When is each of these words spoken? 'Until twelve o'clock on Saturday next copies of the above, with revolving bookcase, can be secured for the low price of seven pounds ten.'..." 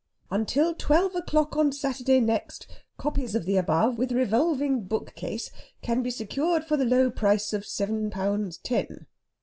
'Until 0.31 0.73
twelve 0.73 1.13
o'clock 1.15 1.55
on 1.55 1.71
Saturday 1.71 2.19
next 2.19 2.65
copies 2.97 3.35
of 3.35 3.45
the 3.45 3.55
above, 3.55 3.99
with 3.99 4.11
revolving 4.11 4.81
bookcase, 4.83 5.51
can 5.83 6.01
be 6.01 6.09
secured 6.09 6.63
for 6.65 6.75
the 6.75 6.85
low 6.85 7.11
price 7.11 7.53
of 7.53 7.67
seven 7.67 8.09
pounds 8.09 8.57
ten.'..." 8.57 9.05